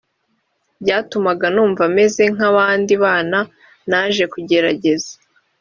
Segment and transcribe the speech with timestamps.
[0.81, 3.39] byatumaga numva meze nk abandi bana
[3.89, 5.11] naje kugerageza